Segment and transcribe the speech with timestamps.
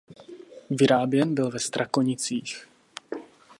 [0.69, 2.67] Vyráběn byl ve Strakonicích.